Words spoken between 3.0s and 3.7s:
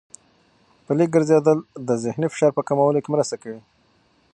کې مرسته کوي.